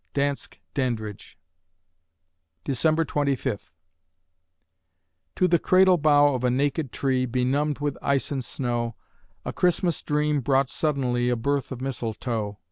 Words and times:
DANSKE 0.15 0.59
DANDRIDGE 0.73 1.37
December 2.63 3.05
Twenty 3.05 3.35
Fifth 3.35 3.71
To 5.35 5.47
the 5.47 5.59
cradle 5.59 5.99
bough 5.99 6.33
of 6.33 6.43
a 6.43 6.49
naked 6.49 6.91
tree, 6.91 7.27
Benumbed 7.27 7.77
with 7.81 7.99
ice 8.01 8.31
and 8.31 8.43
snow, 8.43 8.95
A 9.45 9.53
Christmas 9.53 10.01
dream 10.01 10.39
brought 10.41 10.71
suddenly 10.71 11.29
A 11.29 11.35
birth 11.35 11.71
of 11.71 11.81
mistletoe. 11.81 12.57